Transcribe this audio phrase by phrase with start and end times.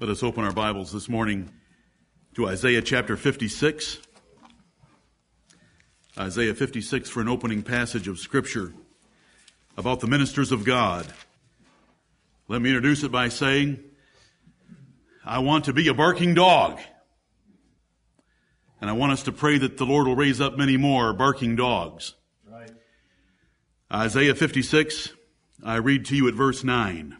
[0.00, 1.50] Let us open our Bibles this morning
[2.36, 3.98] to Isaiah chapter 56.
[6.16, 8.72] Isaiah 56 for an opening passage of Scripture
[9.76, 11.12] about the ministers of God.
[12.46, 13.80] Let me introduce it by saying,
[15.24, 16.78] I want to be a barking dog.
[18.80, 21.56] And I want us to pray that the Lord will raise up many more barking
[21.56, 22.14] dogs.
[22.48, 22.70] Right.
[23.92, 25.08] Isaiah 56,
[25.64, 27.16] I read to you at verse 9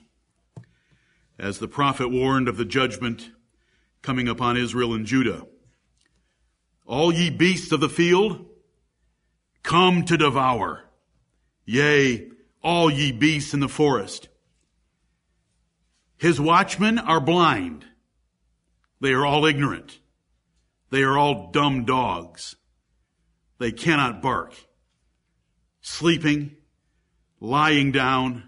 [1.38, 3.30] as the prophet warned of the judgment
[4.02, 5.46] coming upon Israel and Judah.
[6.86, 8.46] All ye beasts of the field,
[9.62, 10.84] come to devour.
[11.64, 12.30] Yea,
[12.62, 14.28] all ye beasts in the forest.
[16.16, 17.84] His watchmen are blind.
[19.00, 20.00] They are all ignorant.
[20.90, 22.56] They are all dumb dogs.
[23.58, 24.54] They cannot bark.
[25.80, 26.56] Sleeping,
[27.40, 28.44] lying down,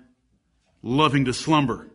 [0.83, 1.90] loving to slumber.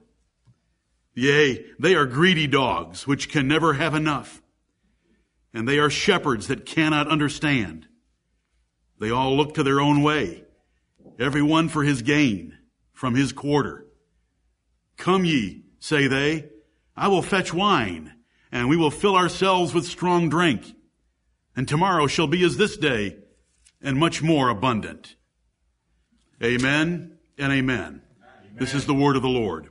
[1.15, 4.41] Yea, they are greedy dogs, which can never have enough.
[5.53, 7.87] And they are shepherds that cannot understand.
[8.99, 10.43] They all look to their own way,
[11.17, 12.57] every one for his gain
[12.91, 13.85] from his quarter.
[14.97, 16.49] Come ye, say they,
[16.97, 18.13] I will fetch wine,
[18.51, 20.75] and we will fill ourselves with strong drink.
[21.55, 23.17] And tomorrow shall be as this day,
[23.81, 25.15] and much more abundant.
[26.43, 27.79] Amen and amen.
[27.79, 28.01] amen.
[28.57, 29.69] This is the word of the Lord.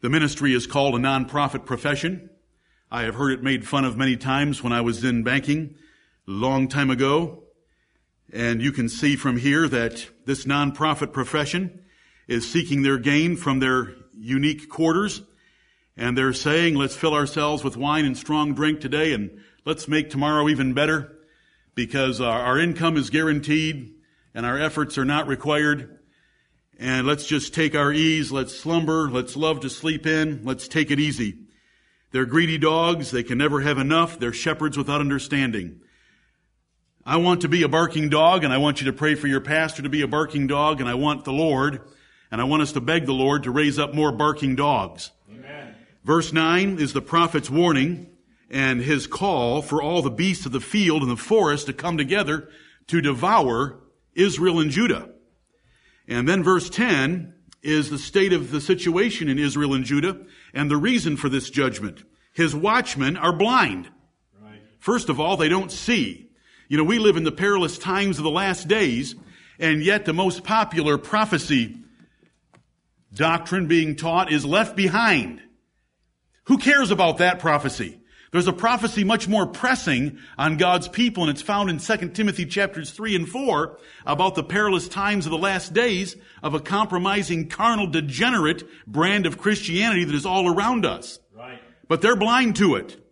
[0.00, 2.30] The ministry is called a nonprofit profession.
[2.88, 5.74] I have heard it made fun of many times when I was in banking
[6.28, 7.42] a long time ago.
[8.32, 11.82] And you can see from here that this nonprofit profession
[12.28, 15.20] is seeking their gain from their unique quarters.
[15.96, 20.10] And they're saying, let's fill ourselves with wine and strong drink today and let's make
[20.10, 21.12] tomorrow even better
[21.74, 23.94] because our income is guaranteed
[24.32, 25.97] and our efforts are not required
[26.78, 28.30] and let's just take our ease.
[28.30, 29.10] Let's slumber.
[29.10, 30.42] Let's love to sleep in.
[30.44, 31.38] Let's take it easy.
[32.12, 33.10] They're greedy dogs.
[33.10, 34.18] They can never have enough.
[34.18, 35.80] They're shepherds without understanding.
[37.04, 39.40] I want to be a barking dog and I want you to pray for your
[39.40, 41.80] pastor to be a barking dog and I want the Lord
[42.30, 45.10] and I want us to beg the Lord to raise up more barking dogs.
[45.30, 45.74] Amen.
[46.04, 48.10] Verse 9 is the prophet's warning
[48.50, 51.96] and his call for all the beasts of the field and the forest to come
[51.98, 52.50] together
[52.86, 53.80] to devour
[54.14, 55.08] Israel and Judah.
[56.08, 60.18] And then verse 10 is the state of the situation in Israel and Judah
[60.54, 62.02] and the reason for this judgment.
[62.32, 63.90] His watchmen are blind.
[64.40, 64.60] Right.
[64.78, 66.30] First of all, they don't see.
[66.68, 69.14] You know, we live in the perilous times of the last days,
[69.58, 71.76] and yet the most popular prophecy
[73.12, 75.42] doctrine being taught is left behind.
[76.44, 77.97] Who cares about that prophecy?
[78.30, 82.44] There's a prophecy much more pressing on God's people, and it's found in 2 Timothy
[82.44, 87.48] chapters 3 and 4 about the perilous times of the last days of a compromising,
[87.48, 91.18] carnal, degenerate brand of Christianity that is all around us.
[91.34, 91.58] Right.
[91.88, 93.02] But they're blind to it.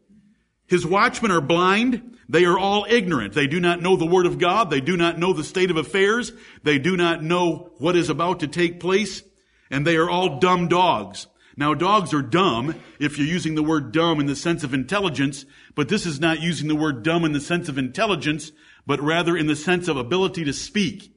[0.67, 2.19] His watchmen are blind.
[2.29, 3.33] They are all ignorant.
[3.33, 4.69] They do not know the Word of God.
[4.69, 6.33] They do not know the state of affairs.
[6.63, 9.23] They do not know what is about to take place.
[9.71, 11.27] And they are all dumb dogs.
[11.57, 15.47] Now, dogs are dumb if you're using the word dumb in the sense of intelligence,
[15.75, 18.53] but this is not using the word dumb in the sense of intelligence,
[18.87, 21.15] but rather in the sense of ability to speak.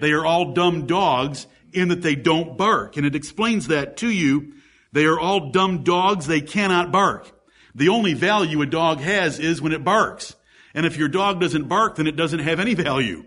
[0.00, 2.96] They are all dumb dogs in that they don't bark.
[2.96, 4.54] And it explains that to you.
[4.92, 6.26] They are all dumb dogs.
[6.26, 7.30] They cannot bark.
[7.74, 10.34] The only value a dog has is when it barks.
[10.74, 13.24] And if your dog doesn't bark, then it doesn't have any value.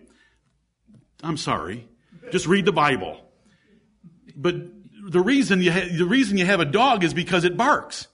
[1.21, 1.87] I'm sorry.
[2.31, 3.19] Just read the Bible.
[4.35, 4.55] But
[5.09, 8.07] the reason you ha- the reason you have a dog is because it barks.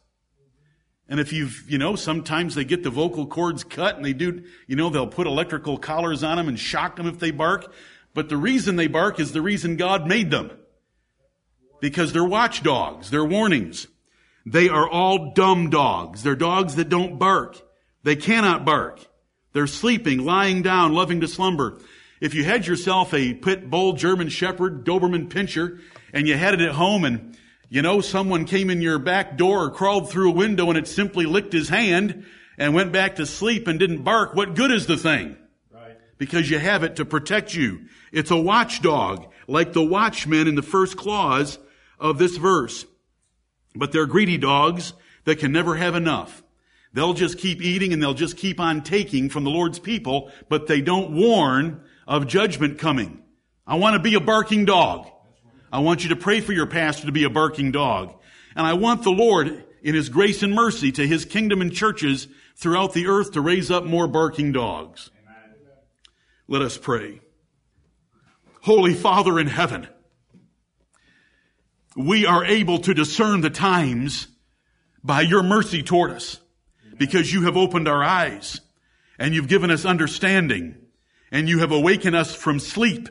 [1.07, 4.43] And if you've, you know, sometimes they get the vocal cords cut and they do,
[4.65, 7.71] you know, they'll put electrical collars on them and shock them if they bark.
[8.15, 10.49] But the reason they bark is the reason God made them.
[11.79, 13.11] Because they're watchdogs.
[13.11, 13.87] They're warnings.
[14.47, 16.23] They are all dumb dogs.
[16.23, 17.61] They're dogs that don't bark.
[18.03, 18.99] They cannot bark.
[19.53, 21.79] They're sleeping, lying down, loving to slumber.
[22.21, 25.81] If you had yourself a pit bull German shepherd, Doberman pinscher,
[26.15, 27.37] and you had it at home and,
[27.69, 30.87] you know, someone came in your back door or crawled through a window and it
[30.87, 32.25] simply licked his hand
[32.57, 35.35] and went back to sleep and didn't bark, what good is the thing?
[35.69, 35.97] Right.
[36.17, 37.87] Because you have it to protect you.
[38.13, 41.59] It's a watchdog, like the watchmen in the first clause
[41.99, 42.85] of this verse.
[43.75, 44.93] But they're greedy dogs
[45.25, 46.43] that can never have enough.
[46.93, 50.67] They'll just keep eating and they'll just keep on taking from the Lord's people, but
[50.67, 53.21] they don't warn of judgment coming.
[53.67, 55.09] I want to be a barking dog.
[55.75, 58.15] I want you to pray for your pastor to be a barking dog.
[58.55, 62.29] And I want the Lord, in His grace and mercy to His kingdom and churches
[62.55, 65.11] throughout the earth to raise up more barking dogs.
[65.21, 65.53] Amen.
[66.47, 67.19] Let us pray.
[68.61, 69.89] Holy Father in heaven,
[71.93, 74.29] we are able to discern the times
[75.03, 76.39] by your mercy toward us
[76.97, 78.61] because you have opened our eyes
[79.19, 80.77] and you've given us understanding
[81.31, 83.09] and you have awakened us from sleep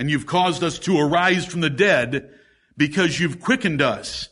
[0.00, 2.30] and you've caused us to arise from the dead
[2.74, 4.30] because you've quickened us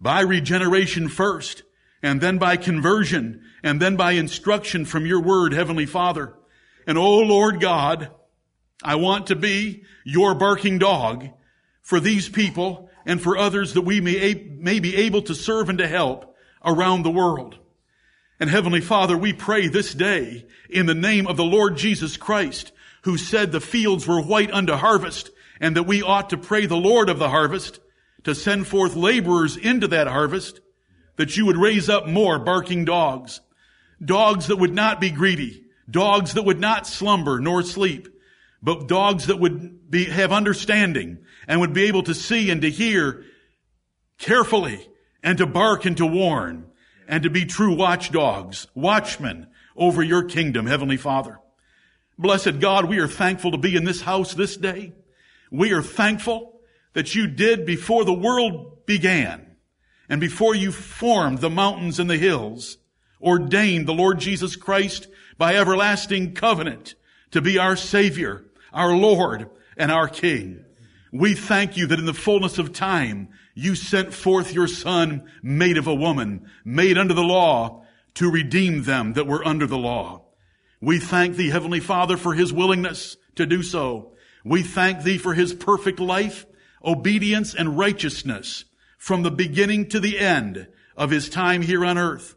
[0.00, 1.62] by regeneration first
[2.02, 6.32] and then by conversion and then by instruction from your word, Heavenly Father.
[6.86, 8.10] And oh Lord God,
[8.82, 11.28] I want to be your barking dog
[11.82, 15.76] for these people and for others that we may, may be able to serve and
[15.80, 17.58] to help around the world.
[18.40, 22.72] And Heavenly Father, we pray this day in the name of the Lord Jesus Christ,
[23.06, 25.30] who said the fields were white unto harvest,
[25.60, 27.78] and that we ought to pray the Lord of the harvest
[28.24, 30.60] to send forth laborers into that harvest,
[31.14, 33.40] that you would raise up more barking dogs,
[34.04, 38.08] dogs that would not be greedy, dogs that would not slumber nor sleep,
[38.60, 42.70] but dogs that would be, have understanding and would be able to see and to
[42.70, 43.24] hear
[44.18, 44.84] carefully
[45.22, 46.66] and to bark and to warn
[47.06, 51.38] and to be true watchdogs, watchmen over your kingdom, Heavenly Father.
[52.18, 54.92] Blessed God, we are thankful to be in this house this day.
[55.50, 56.60] We are thankful
[56.94, 59.56] that you did before the world began
[60.08, 62.78] and before you formed the mountains and the hills,
[63.20, 66.94] ordained the Lord Jesus Christ by everlasting covenant
[67.32, 70.64] to be our Savior, our Lord, and our King.
[71.12, 75.76] We thank you that in the fullness of time, you sent forth your son, made
[75.76, 77.84] of a woman, made under the law,
[78.14, 80.25] to redeem them that were under the law.
[80.80, 84.12] We thank thee, Heavenly Father, for his willingness to do so.
[84.44, 86.46] We thank thee for his perfect life,
[86.84, 88.64] obedience, and righteousness
[88.98, 92.36] from the beginning to the end of his time here on earth.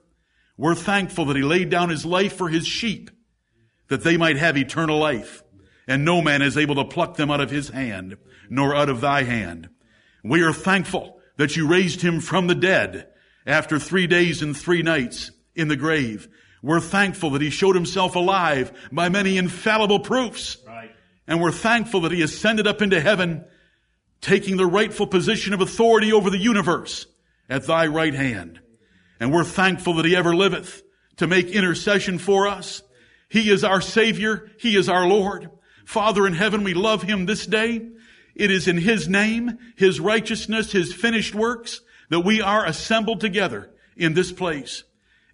[0.57, 3.09] We're thankful that he laid down his life for his sheep,
[3.87, 5.43] that they might have eternal life,
[5.87, 8.17] and no man is able to pluck them out of his hand,
[8.49, 9.69] nor out of thy hand.
[10.23, 13.07] We are thankful that you raised him from the dead
[13.45, 16.27] after three days and three nights in the grave.
[16.61, 20.57] We're thankful that he showed himself alive by many infallible proofs.
[20.67, 20.91] Right.
[21.27, 23.45] And we're thankful that he ascended up into heaven,
[24.21, 27.05] taking the rightful position of authority over the universe
[27.49, 28.59] at thy right hand.
[29.19, 30.81] And we're thankful that he ever liveth
[31.17, 32.81] to make intercession for us.
[33.29, 34.49] He is our Savior.
[34.57, 35.49] He is our Lord.
[35.85, 37.87] Father in heaven, we love him this day.
[38.35, 43.69] It is in his name, his righteousness, his finished works that we are assembled together
[43.97, 44.83] in this place.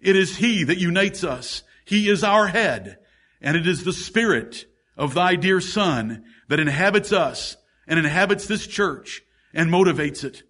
[0.00, 1.62] It is he that unites us.
[1.84, 2.98] He is our head.
[3.40, 4.66] And it is the spirit
[4.96, 7.56] of thy dear son that inhabits us
[7.86, 9.22] and inhabits this church
[9.54, 10.42] and motivates it.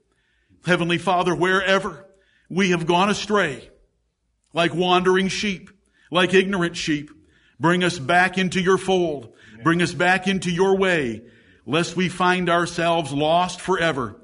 [0.64, 2.06] Heavenly Father, wherever
[2.48, 3.70] we have gone astray,
[4.52, 5.70] like wandering sheep,
[6.10, 7.10] like ignorant sheep.
[7.58, 9.32] Bring us back into your fold.
[9.62, 11.22] Bring us back into your way,
[11.64, 14.20] lest we find ourselves lost forever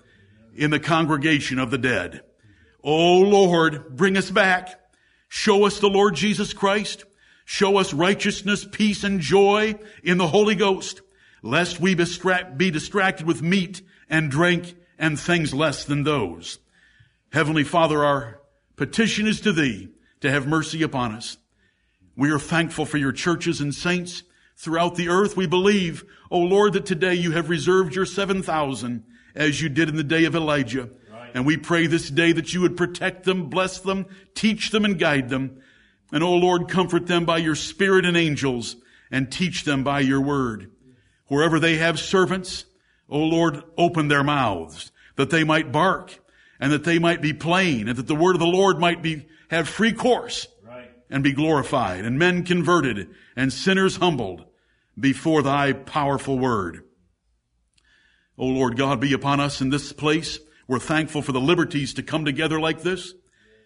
[0.55, 2.23] in the congregation of the dead.
[2.85, 4.79] Oh Lord, bring us back.
[5.35, 7.07] Show us the Lord Jesus Christ.
[7.47, 11.01] Show us righteousness, peace, and joy in the Holy Ghost,
[11.43, 13.81] lest we be distracted with meat
[14.11, 16.59] and drink and things less than those.
[17.33, 18.43] Heavenly Father, our
[18.77, 19.89] petition is to Thee
[20.21, 21.39] to have mercy upon us.
[22.15, 24.25] We are thankful for your churches and saints
[24.59, 25.35] throughout the earth.
[25.35, 29.03] We believe, O Lord, that today you have reserved your 7,000
[29.35, 30.91] as you did in the day of Elijah.
[31.35, 34.99] And we pray this day that you would protect them, bless them, teach them, and
[34.99, 35.63] guide them.
[36.13, 38.77] And, O Lord, comfort them by your spirit and angels
[39.11, 40.71] and teach them by your word.
[41.29, 42.67] Wherever they have servants,
[43.09, 46.19] O Lord, open their mouths that they might bark
[46.61, 49.27] and that they might be plain and that the word of the Lord might be,
[49.51, 50.91] have free course right.
[51.11, 54.45] and be glorified and men converted and sinners humbled
[54.99, 56.85] before thy powerful word.
[58.39, 60.39] O Lord God, be upon us in this place.
[60.73, 63.13] We're thankful for the liberties to come together like this.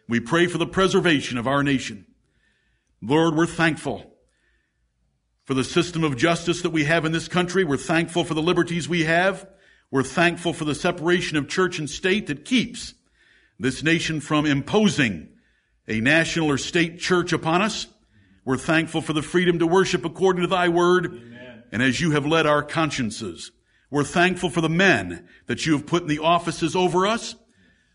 [0.09, 2.05] We pray for the preservation of our nation.
[3.01, 4.13] Lord, we're thankful
[5.45, 7.63] for the system of justice that we have in this country.
[7.63, 9.47] We're thankful for the liberties we have.
[9.89, 12.95] We're thankful for the separation of church and state that keeps
[13.57, 15.29] this nation from imposing
[15.87, 17.87] a national or state church upon us.
[18.45, 21.63] We're thankful for the freedom to worship according to thy word Amen.
[21.71, 23.53] and as you have led our consciences.
[23.91, 27.37] We're thankful for the men that you have put in the offices over us.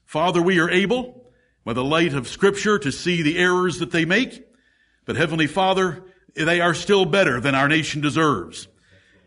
[0.05, 1.31] Father, we are able,
[1.65, 4.45] by the light of scripture, to see the errors that they make.
[5.05, 8.67] But Heavenly Father, they are still better than our nation deserves.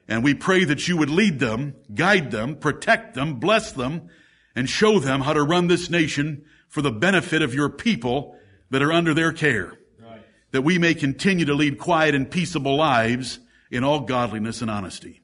[0.09, 4.09] And we pray that you would lead them, guide them, protect them, bless them,
[4.55, 8.37] and show them how to run this nation for the benefit of your people
[8.71, 9.79] that are under their care.
[10.03, 10.23] Right.
[10.53, 13.39] That we may continue to lead quiet and peaceable lives
[13.71, 15.21] in all godliness and honesty.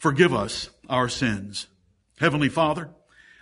[0.00, 1.66] Forgive us our sins.
[2.18, 2.88] Heavenly Father,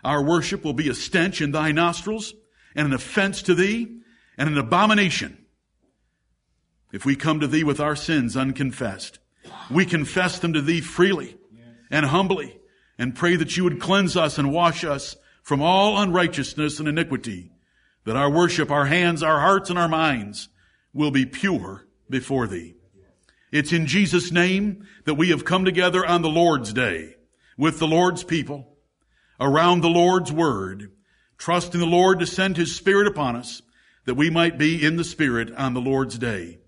[0.04, 2.34] Our worship will be a stench in thy nostrils
[2.74, 3.98] and an offense to thee
[4.36, 5.38] and an abomination.
[6.92, 9.18] If we come to thee with our sins unconfessed,
[9.70, 11.36] we confess them to thee freely
[11.90, 12.58] and humbly
[12.96, 17.50] and pray that you would cleanse us and wash us from all unrighteousness and iniquity,
[18.04, 20.48] that our worship, our hands, our hearts, and our minds
[20.92, 22.74] will be pure before thee.
[23.50, 27.14] It's in Jesus' name that we have come together on the Lord's day
[27.56, 28.76] with the Lord's people
[29.40, 30.92] around the Lord's word,
[31.38, 33.62] trusting the Lord to send his spirit upon us
[34.04, 36.58] that we might be in the spirit on the Lord's day.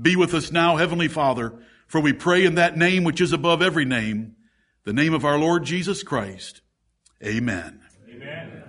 [0.00, 1.54] Be with us now, Heavenly Father,
[1.86, 4.36] for we pray in that name which is above every name,
[4.84, 6.60] the name of our Lord Jesus Christ.
[7.22, 7.80] Amen.
[8.08, 8.59] Amen.